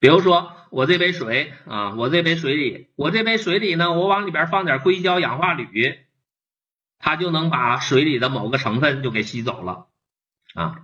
[0.00, 5.98] 比如说我这杯水啊，我这杯水里，我这杯水里呢，我往里边放点硅胶氧化铝，
[6.98, 9.88] 它就能把水里的某个成分就给吸走了
[10.54, 10.80] 啊。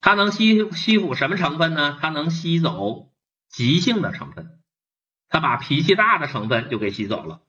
[0.00, 1.96] 它能吸吸附什么成分呢？
[2.00, 3.12] 它能吸走
[3.48, 4.58] 急性的成分，
[5.28, 7.42] 它把脾气大的成分就给吸走了。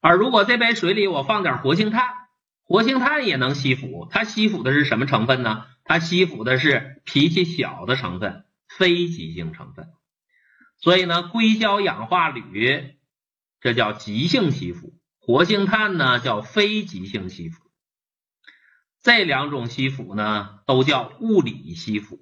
[0.00, 2.08] 而如果这杯水里我放点活性炭，
[2.62, 5.66] 活性炭也能吸附，它吸附的是什么成分呢？
[5.84, 9.88] 它吸附的是脾气小的成分，非急性成分。
[10.80, 12.96] 所以呢，硅胶氧化铝
[13.60, 17.64] 这叫急性吸附，活性炭呢叫非急性吸附。
[19.02, 22.20] 这两种吸附呢，都叫物理吸附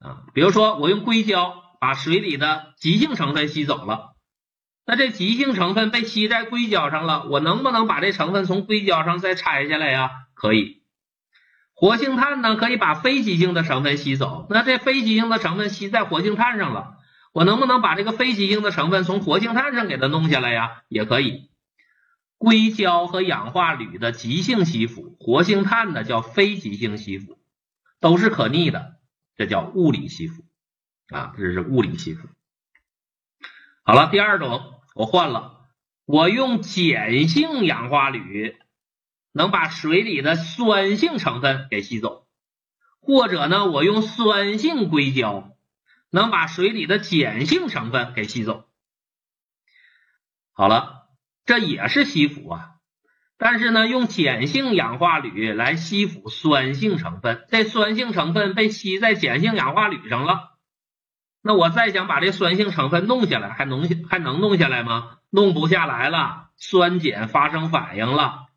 [0.00, 0.24] 啊。
[0.34, 4.16] 比如说，我用硅胶把水里的急性成分吸走了，
[4.86, 10.10] 那这急性成分被吸在硅胶上了，我能不能把这成分从硅胶上再拆下来呀？
[10.34, 10.82] 可以。
[11.74, 16.97] 活性炭呢，可以把非急性的成分吸走，那这非急性的成分吸在活性炭上了，
[17.38, 20.82] 我能不能把这个非极性的成分从活性炭上给它弄下来呀？
[20.88, 21.52] 也可以。
[22.36, 27.38] 硅胶和氧化铝的急性吸附，活性炭的叫非急性吸附，
[28.00, 28.96] 都是可逆的，
[29.36, 30.42] 这叫物理吸附
[31.10, 32.26] 啊，这是物理吸附。
[33.84, 35.60] 好了，第二种我换了，
[36.06, 38.56] 我用碱性氧化铝
[39.30, 42.26] 能把水里的酸性成分给吸走，
[43.00, 45.52] 或者呢，我用酸性硅胶
[46.10, 48.64] 能把水里的碱性成分给吸走。
[50.52, 50.96] 好了。
[51.48, 52.72] 这也是吸附啊，
[53.38, 60.58] 但是呢，用碱性氧化铝来吸附酸性成分，这酸性成分被吸在碱性氧化铝上了，
[61.40, 65.20] 那我再想把这酸性成分弄下来，还能还能弄下来吗？
[65.30, 68.48] 弄不下来了，酸碱发生反应了，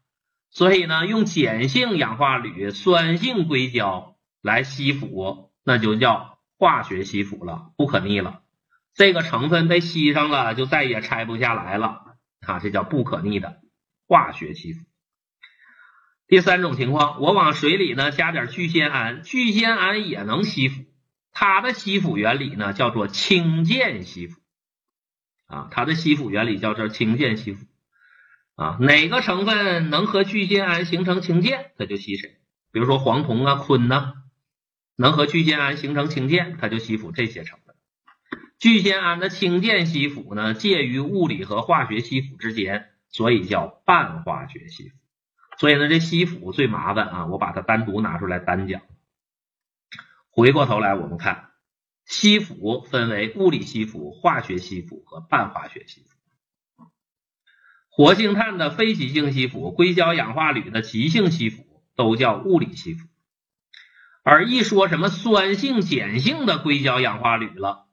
[0.49, 8.43] 所以呢，用碱性氧化铝酸性硅胶来吸附，那就叫化学吸附了，不可逆了，
[8.93, 12.03] 这个成分被吸上了，就再也拆不下来了。
[12.45, 13.61] 啊，这叫不可逆的
[14.07, 14.85] 化学吸附。
[16.27, 20.83] 第三种情况，我往水里呢加点聚酰胺，聚酰胺也能吸附，
[21.31, 24.39] 它的吸附原理呢叫做氢键吸附。
[25.47, 27.65] 啊，它的吸附原理叫做氢键吸附。
[28.55, 32.37] 啊，哪个成分能和聚酰胺形成氢键，它就吸谁。
[32.71, 34.13] 比如说黄酮啊、醌呐，
[35.01, 37.75] 能和聚酰胺形成氢键，它就吸附这些成分。
[38.59, 44.95] 聚酰胺的氢键吸附呢，介于物理和化学吸附之间，所以叫半化学吸附。
[45.57, 48.83] 所以呢，这吸附最麻烦啊，我把它单独拿出来单讲。
[50.29, 51.49] 回过头来，我们看
[52.05, 56.85] 吸附分为物理吸附、化学吸附和半化学吸附。
[57.89, 63.07] 活性炭的非极性吸附，硅胶氧化铝的极性吸附，都叫物理吸附。
[64.23, 67.87] 而一说什么酸性、碱性的硅胶氧化铝了。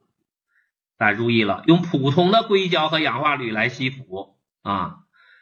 [0.97, 4.99] 大家注意了，用普通的硅胶和氧化铝来吸附啊，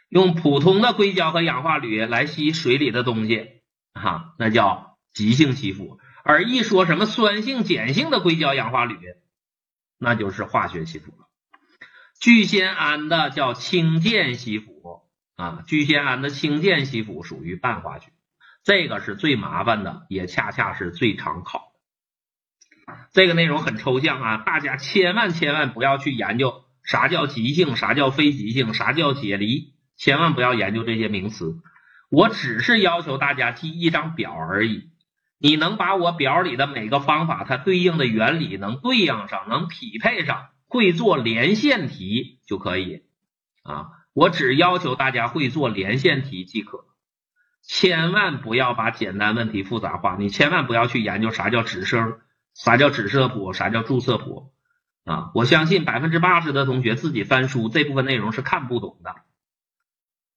[0.09, 5.99] 用普通的硅胶和氧化铝来吸水里的东西啊，那叫急性吸附。
[6.23, 8.99] 而一说什么酸性、碱性的硅胶氧化铝，
[9.99, 11.27] 那就是化学吸附了。
[12.21, 15.03] 聚酰胺的叫氢键吸附
[15.37, 18.11] 啊，聚酰胺的氢键吸附属于半化学，
[18.67, 21.73] 这个是最麻烦的，也恰恰是最常考
[22.87, 22.95] 的。
[23.13, 31.61] 这个内容很抽象啊，大家千万千万不要去研究啥叫急性，啥叫非急性，啥叫解离，千万不要研究这些名词。
[32.11, 34.91] 我只是要求大家记一张表而已。
[35.39, 43.05] 你能把我表里的每个方法它对应的原理能对应上，能匹配上，会做连线题就可以
[43.63, 43.91] 啊。
[44.13, 46.85] 我只要求大家会做连线题即可，
[47.63, 50.17] 千万不要把简单问题复杂化。
[50.19, 52.21] 你千万不要去研究啥叫指声。
[52.55, 53.53] 啥叫指色谱？
[53.53, 54.55] 啥叫注色谱？
[55.05, 59.15] 啊，我相信百分之八十的同学自己翻书这部分内容是看不懂的，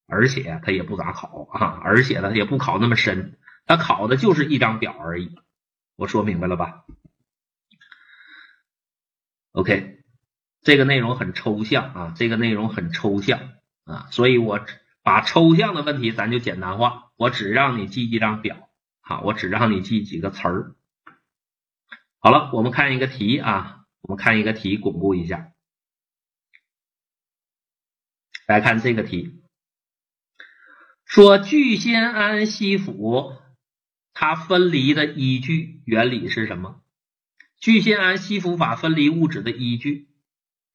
[0.06, 5.34] 而且他也不咋考啊，而且呢也不考那么深，他考的就是一张表而已。
[5.96, 6.84] 我说明白了吧
[9.54, 10.04] ？OK，
[10.62, 13.40] 这个内容很抽象啊，这个内容很抽象
[13.86, 14.60] 啊，所以我
[15.10, 18.70] 把抽象的问题咱就简单化，我只让你记一张表，
[19.02, 20.76] 啊，我只让你记几个词儿。
[22.20, 25.52] 好了，我们看一个题啊，我们看一个题，巩固一下。
[28.46, 29.42] 来看这个题，
[31.06, 33.36] 说聚酰胺吸附，
[34.14, 36.84] 它分离的依据原理是什么？
[37.58, 40.08] 聚酰胺吸附法分离物质的依据，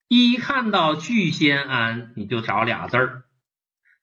[0.09, 3.24] 一看到聚酰胺，你就找俩字儿。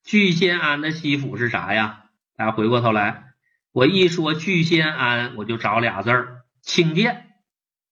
[0.04, 2.06] 聚酰胺的吸附是啥呀？
[2.36, 3.34] 大家回过头来，
[3.72, 7.28] 我一说聚酰胺，我就找俩字儿：氢键。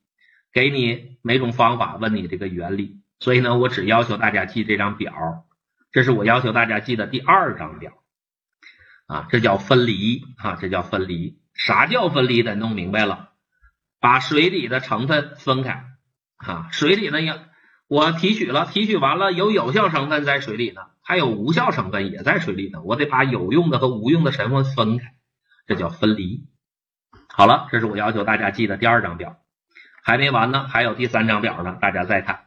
[0.52, 3.00] 给你每种方法，问你这个原理。
[3.18, 5.44] 所以呢，我只要求大家记这张表，
[5.92, 7.92] 这是我要求大家记的第二张表
[9.06, 11.40] 啊，这叫分离啊，这叫分离。
[11.54, 12.42] 啥叫分离？
[12.42, 13.30] 得弄明白了，
[14.00, 15.84] 把水里的成分分开
[16.36, 17.38] 啊，水里呢要
[17.88, 25.14] 我提取了，提取完了有有效成分在水里呢，还有无效成分也在水里呢，我得把有用的和无用的成分分开。
[25.66, 26.48] 这叫分离。
[27.28, 29.38] 好了，这是我要求大家记的第二张表，
[30.02, 31.76] 还没完呢，还有第三张表呢。
[31.80, 32.46] 大家再看，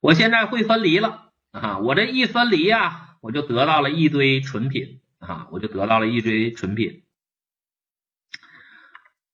[0.00, 1.78] 我现在会分离了啊！
[1.78, 7.04] 我这一分离呀，我就得到了一堆纯品啊，我就得到了一堆纯品。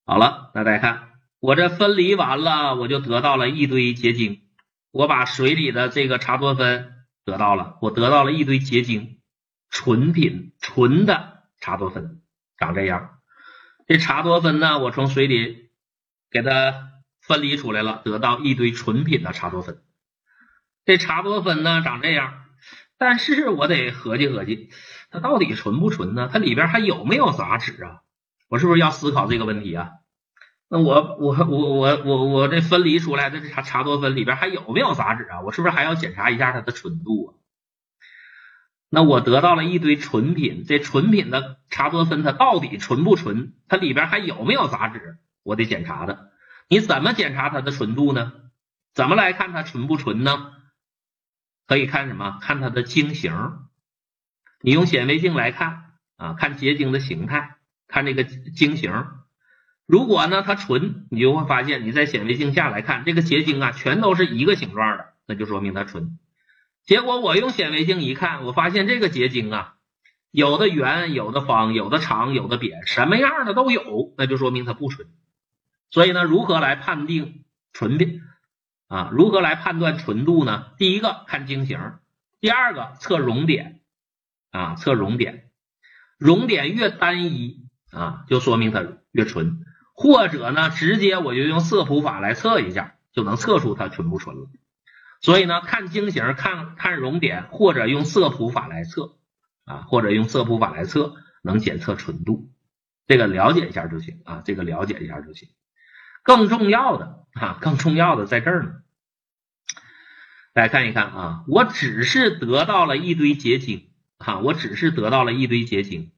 [0.05, 4.43] 好了，那大家看，我这分离完了，我就得到了一堆结晶。
[4.91, 6.93] 我把水里的这个茶多酚
[7.25, 9.21] 得到了，我得到了一堆结晶，
[9.71, 12.21] 纯品，纯的茶多酚，
[12.57, 13.21] 长这样。
[13.87, 15.71] 这茶多酚呢，我从水里
[16.31, 19.83] 给它分离出来了，得到一堆纯品的茶多酚。
[20.89, 22.33] 这茶多酚呢长这样，
[22.97, 24.71] 但是我得合计合计，
[25.11, 26.31] 它到底纯不纯呢？
[26.33, 28.01] 它里边还有没有杂质啊？
[28.49, 29.91] 我是不是要思考这个问题啊？
[30.71, 35.43] 那我我我我我我这分离出来的这茶茶多酚里边还有没有杂质啊？
[35.43, 37.31] 我是不是还要检查一下它的纯度啊？
[38.89, 43.53] 那我得到了一堆纯品，这纯品的茶多酚它到底纯不纯？
[43.69, 45.19] 它里边还有没有杂质？
[45.43, 46.31] 我得检查的。
[46.67, 48.33] 你怎么检查它的纯度呢？
[48.95, 50.55] 怎么来看它纯不纯呢？
[51.69, 52.39] 可以看什么？
[52.41, 53.33] 看它的晶型。
[54.61, 55.85] 你用显微镜来看
[56.17, 59.07] 啊，看结晶的形态，看这个晶型。
[59.87, 66.19] 如果呢它纯，你就会发现你在显微镜下来看这个结晶啊，全都是一个形状的，那就说明它纯。
[66.85, 69.75] 结果我用显微镜一看，我发现这个结晶啊，
[70.31, 75.07] 有的圆，有的方，有的长，有的扁，什么样的都有，那就说明它不纯。
[75.91, 78.23] 所以呢，如何来判定纯品
[78.89, 79.11] 啊？
[79.13, 80.73] 如何来判断纯度呢？
[80.77, 81.79] 第一个看晶型，
[82.41, 83.81] 第二个测熔点
[84.51, 85.51] 啊，测熔点，
[86.19, 89.65] 熔点越单一啊，就说明它越纯。
[89.95, 94.49] 或者呢，直接我就用色谱法来测一下，就能测出它纯不纯了。
[95.21, 99.17] 所以呢，看晶型，看看熔点，或者用色谱法来测
[99.65, 102.53] 啊，或者用色谱法来测，能检测纯度。
[103.09, 105.49] 这个了解一下就行啊，这个了解一下就行。
[106.29, 108.73] 更重要的啊，更重要的在这儿呢。
[110.53, 116.13] 来看一看啊，我只是得到了一堆结晶啊，我只是得到了一堆结晶，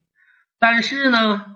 [0.59, 1.55] 但是呢，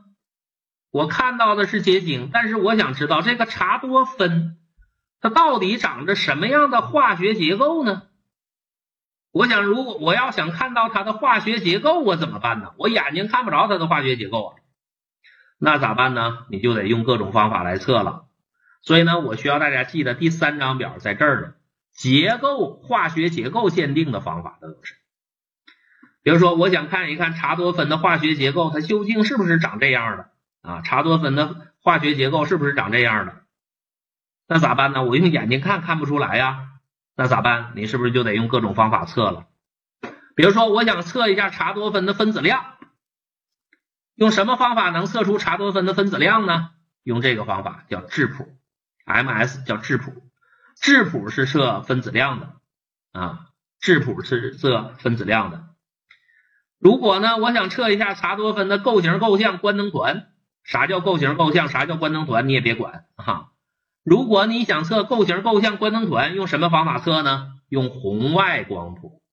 [0.90, 4.56] 我看到的是结晶，但是我想知道这个茶多酚。
[5.20, 8.04] 它到底长着什么样的化学结构呢？
[9.32, 12.74] 我想，如果我要想看到它的化学结构，我怎么办呢？
[12.78, 14.56] 我眼睛看不着它的化学结构啊，
[15.60, 16.46] 那咋办呢？
[16.50, 18.22] 你就得用各种方法来测了。
[18.86, 21.54] 所以呢，我需要大家记得第三张表在这儿呢，
[21.92, 24.96] 结构化学结构鉴定的方法都是。
[26.22, 30.30] 比如说，我想看一看茶多酚的化学结构，它究竟是不是长这样的
[30.62, 30.82] 啊？
[30.82, 33.42] 茶多酚的化学结构是不是长这样的？
[34.48, 35.04] 那咋办呢？
[35.04, 36.68] 我用眼睛看看不出来呀，
[37.15, 37.72] 那咋办？
[37.75, 39.48] 你是不是就得用各种方法测了？
[40.36, 42.75] 比如说，我想测一下茶多酚的分子量，
[44.13, 46.70] 用什么方法能测出茶多酚的分子量呢？
[47.01, 48.48] 用这个方法叫质谱
[49.06, 50.12] ，MS 叫质谱，
[50.76, 52.54] 质谱是测分子量的
[53.12, 53.48] 啊，
[53.80, 55.70] 质谱是测分子量的。
[56.80, 60.28] 如果呢，我想测一下茶多酚的构型构象官能团，
[60.64, 61.70] 啥叫构型构象？
[61.70, 62.48] 啥叫官能团？
[62.48, 63.52] 你也别管哈。
[64.04, 67.54] 如果你想测构型、构象、官能团，用什么方法测呢？
[67.70, 69.24] 用红外光谱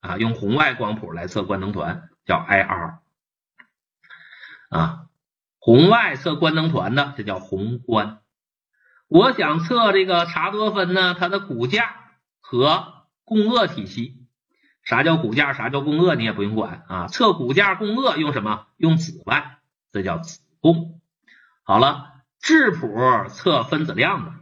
[0.00, 2.98] 啊，用红外光谱来测官能团，叫 IR
[4.68, 5.06] 啊。
[5.58, 8.19] 红外测官能团的，这叫红关。
[9.10, 11.96] 我想测这个茶多酚呢，它的骨架
[12.40, 14.26] 和共轭体系。
[14.84, 15.52] 啥叫骨架？
[15.52, 16.14] 啥叫共轭？
[16.14, 17.06] 你也不用管啊。
[17.08, 18.68] 测骨架共轭用什么？
[18.76, 19.58] 用紫外，
[19.92, 21.00] 这叫紫共。
[21.62, 22.06] 好了。
[22.42, 22.88] 质谱
[23.28, 24.32] 测分子量的，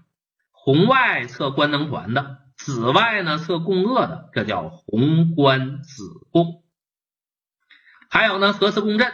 [0.52, 6.62] 红外测官能团的，紫外呢测共轭的，这叫宏观紫共。
[8.08, 9.12] 还有呢，核磁共振。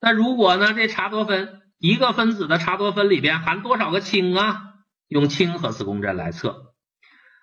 [0.00, 4.74] 那如果呢，这茶多酚一个分子的茶多酚里边含多少个氢啊？
[5.08, 6.74] 用氢核磁共振来测。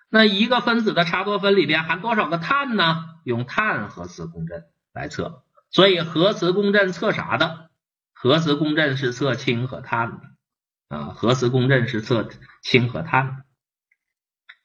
[0.10, 3.06] 那一个分子的茶多酚里边含多少个碳呢？
[3.24, 5.44] 用碳核磁共振来测。
[5.70, 7.70] 所以核磁共振测啥的？
[8.12, 10.98] 核磁共振是测氢和碳的。
[10.98, 12.30] 啊，核磁共振是测
[12.62, 13.46] 氢和碳。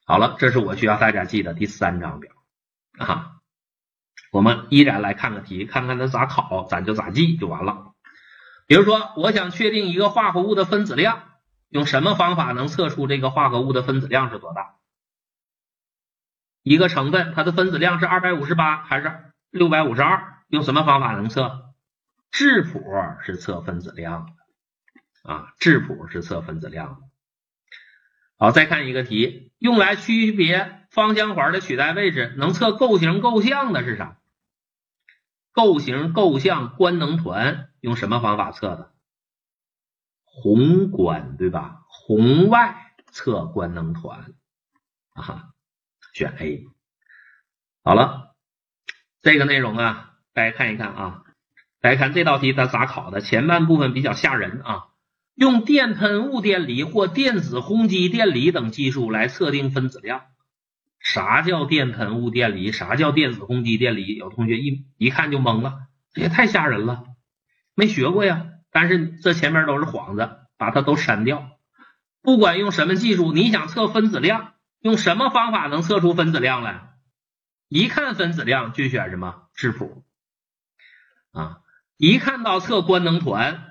[0.05, 2.33] 好了，这是我需要大家记的第三张表
[2.99, 3.37] 啊。
[4.33, 7.88] 我们依然来看个题，看看它咋考，咱就咋记就完了。
[8.69, 11.23] 比如说，我想确定一个化合物的分子量，
[11.71, 14.75] 用什么方法能测出这个化合物的分子量是多大？
[16.63, 20.45] 一个成分它的分子量是二百五十八还是六百五十二？
[20.49, 21.73] 用什么方法能测？
[22.31, 22.85] 质谱
[23.25, 24.35] 是测分子量。
[25.23, 27.09] 啊，质谱是测分子量的。
[28.37, 34.19] 好，再看一个题，用来区别芳香环的取代位置，能测构型构象的是啥？
[35.53, 38.93] 构型构象官能团用什么方法测的？
[40.25, 41.83] 宏观对吧？
[41.89, 44.35] 红外测官能团
[45.15, 45.51] 啊，
[46.13, 46.65] 选 A。
[47.83, 48.37] 好了，
[49.23, 51.23] 这个内容啊，大家看一看啊，
[51.81, 53.21] 大家看这道题它咋考的？
[53.21, 54.85] 前半部分比较吓人啊。
[55.35, 60.27] 用电喷雾电离或电子轰击电离等技术来测定分子量。
[61.01, 62.73] 啥叫电喷雾电离？
[62.73, 64.17] 啥叫电子轰击电离？
[64.17, 67.05] 有同学一一看就懵了，这也太吓人了，
[67.79, 68.47] 没学过呀。
[68.73, 71.51] 但是这前面都是幌子，把它都删掉。
[72.21, 76.91] 不管用什么技术，你想测分子量，用什么方法能测出分子量来？
[77.69, 80.05] 一看分子量就选什么质谱
[81.33, 81.61] 啊？
[81.97, 83.65] 一看到测官能团。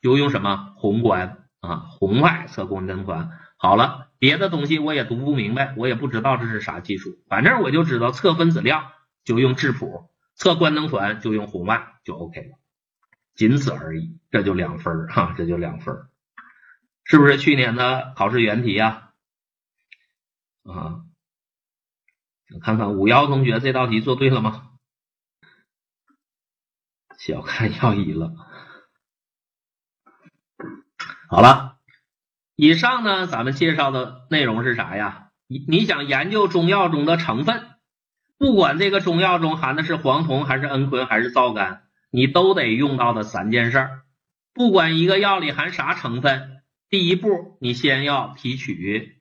[0.00, 3.30] 就用什么宏观啊，红外测官能团。
[3.56, 7.18] 好了，别的东西我也读不明白，我也不知道这是啥技术。
[7.28, 8.92] 反正我就知道测分子量
[9.24, 12.58] 就用质谱，测官能团就用红外就 OK 了，
[13.38, 14.18] 仅此而已。
[14.30, 15.96] 这就两分哈，这就两分，
[17.04, 19.12] 是不是去年的考试原题呀？
[20.64, 21.00] 啊，
[22.52, 24.72] 我看看五幺同学这道题做对了吗？
[27.18, 28.34] 小看要一了。
[31.30, 31.78] 好了，
[32.54, 35.30] 以上呢，咱们介绍的内容是啥呀？
[35.46, 37.70] 你你想研究中药中的成分，
[38.36, 43.88] 不管这个中药中含的是黄酮还是蒽醌还是皂苷，你都得用到的三件事。
[44.52, 49.20] 不管一个药里含啥成分，第一步你先要提取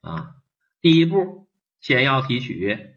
[0.00, 0.36] 啊，
[0.80, 1.48] 第一步
[1.80, 2.96] 先要提取，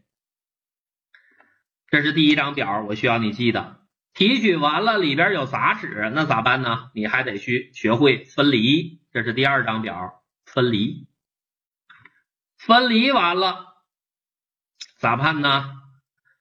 [1.88, 3.82] 这是第一张表，我需要你记得。
[4.14, 6.92] 提取完了，里边有杂质，那咋办呢？
[6.94, 11.08] 你还得去学会分离，这是第二张表，分离。
[12.58, 13.84] 分离完了
[14.98, 15.82] 咋办呢？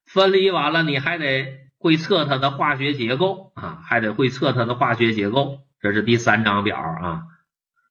[0.04, 7.22] 分离完了，你还得会测它的化学结构啊，还得会测它的化学结构，这是第三张表啊。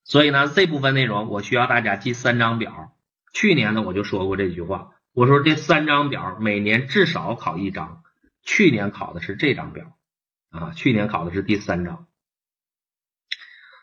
[0.04, 2.96] 所以呢，这部分内容我需要大家记三张表。
[3.34, 8.04] 去年呢，我就说过这句话，我说这三张表每年至少考一张。
[8.44, 9.98] 去年考的是这张表
[10.52, 12.06] 啊，去年考的是第三张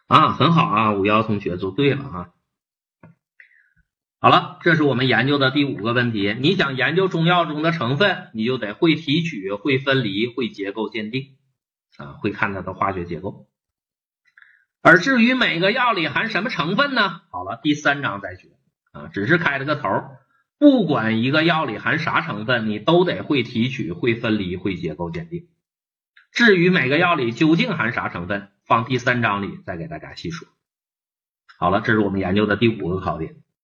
[0.07, 2.31] 啊，很好啊，五幺同学做对了啊。
[4.27, 6.35] 好了，这是我们研究的第五个问题。
[6.41, 11.37] 你想研究中药中的成分，你就得会提取、会分离、会结构鉴定
[11.97, 13.47] 啊，会看它的化学结构。
[14.83, 17.21] 而至于每个药里含什么成分呢？
[17.31, 18.49] 好了，第三章再学
[18.91, 19.89] 啊，只是开了个头。
[20.59, 25.47] 不管一个药里含啥成分，你都得会提取、会分离、会结构鉴定。
[26.33, 30.49] 至于每个药里究竟含啥成分，放第三章里再给大家细说。
[31.61, 33.37] 好了，这是我们研究的第五个考点。